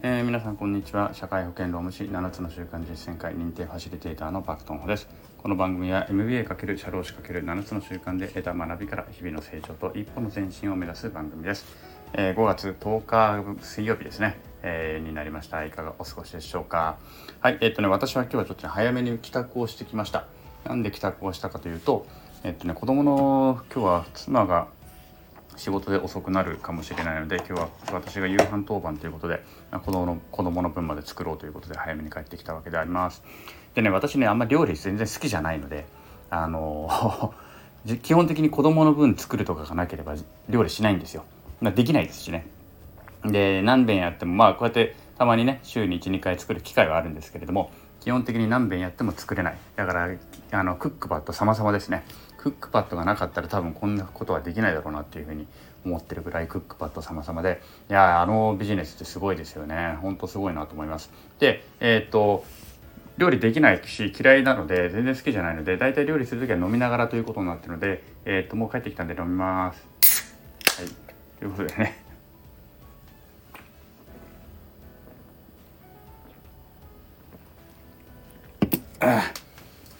[0.00, 1.10] えー、皆さんこんにちは。
[1.12, 5.08] 社会保険労務士7つの習慣実践会認定ファシリテーターのバクトンホです。
[5.38, 11.66] この番組は MBA× 社労士 ×7 つの習慣で得た学びから日々の成長と一歩の前進を目指す番組です、
[12.12, 15.64] えー、5月10日水曜日ですね、えー、になりました。
[15.64, 16.98] いかがお過ごしでしょうか。
[17.40, 17.58] はい。
[17.60, 20.26] えっとね私は今日はちょっと早めに帰宅をしてきました。
[20.64, 22.06] なんで帰宅をしたかというと
[22.44, 24.68] えっとね子供の今日は妻が
[25.58, 29.42] 仕事で遅くなるかもしれないので今日は私が夕飯当番ということで
[29.84, 33.22] 子供の子供の分まで作ろうということで早めに帰ってきたわけであります。
[33.74, 35.86] でね私ねあんまり料理全然好きじゃないので
[36.30, 37.34] あの
[38.02, 40.14] 基本的に子供の分作るとかがなければ
[40.48, 41.24] 料理しないんですよ。
[41.60, 42.46] できないですしね。
[43.24, 50.08] で何遍やってもまあこうやってたまにね週に12回作る機会はあるんですけれども基本的に何遍やっても作れないだから
[50.52, 52.04] あのクックパッド様々ですね
[52.52, 55.46] クックパッドがなかったら多分こんなことはできないだろうなっていうふうに
[55.84, 57.60] 思ってるぐらいクックパッド様々で。
[57.90, 59.98] いやあのビジネスってすごいですよね。
[60.00, 61.10] ほんとすごいなと思います。
[61.38, 62.44] でえっ、と
[63.18, 69.86] 料理できないし嫌いなので全然好きじゃないので大体料理する時は飲みながらということになってるのでえっ、ともう帰ってきたんで飲みます。
[70.80, 70.88] はい。
[71.38, 72.08] ということでね。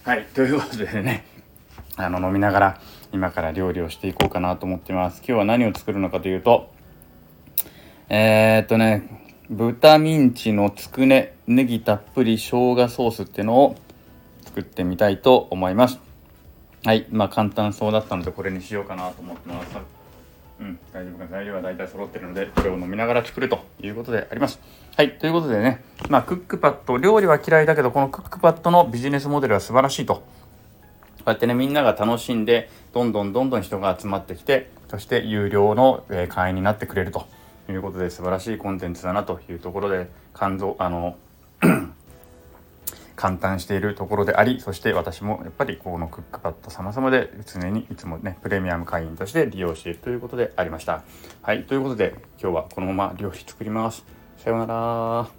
[0.08, 0.25] はい。
[0.34, 1.28] ということでね。
[1.99, 2.81] あの飲みながら
[3.13, 5.19] 今から料理をしていこうかなと思ってます。
[5.19, 6.71] 今日は何を作るのかというと
[8.09, 13.77] えー、っとね豚ミンチのつくねネギたっぷり生姜ソースっていうのを
[14.45, 15.99] 作ってみたいと思います。
[16.85, 19.77] はいまあ簡単そうだったのでこれにしようかなと思ってます。
[20.61, 24.61] うん大丈夫か材料は大体揃ってるのでこれを飲みながら作るということであります。
[24.97, 30.23] はいということでねまあクックパッド料理は嫌いだけどこのクックパッドのビジネスモデルは素晴らしいと
[31.31, 37.27] うやってねみんなが楽しんでどんどんどんどん人が集まってきてそして有料の、会員になってくれると
[37.69, 41.17] いうことで素晴らしいコンテンツだなというところで感動あの
[43.17, 51.02] 簡単しているところでありそして私もやっぱりこのクックパッド様々で常にいつもねプレミアム会員として利用しているということでありました。
[51.42, 54.05] はいということで今日はこのまま料理作ります。
[54.39, 55.39] さようなら。